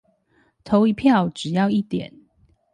[0.63, 2.11] 投一票只要一點